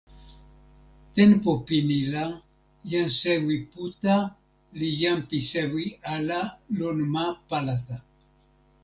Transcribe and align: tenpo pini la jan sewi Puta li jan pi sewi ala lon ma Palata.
tenpo 1.15 1.51
pini 1.67 1.99
la 2.13 2.23
jan 2.91 3.09
sewi 3.19 3.57
Puta 3.71 4.15
li 4.79 4.89
jan 5.01 5.19
pi 5.29 5.37
sewi 5.51 5.85
ala 6.13 6.39
lon 6.77 6.97
ma 7.13 7.25
Palata. 7.47 7.97